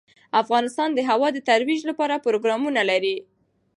[0.41, 3.15] افغانستان د هوا د ترویج لپاره پروګرامونه لري.